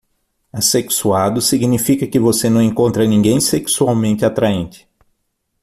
[0.51, 4.89] Assexuado significa que você não encontra ninguém sexualmente atraente.